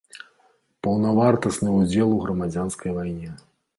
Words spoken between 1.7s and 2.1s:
ўдзел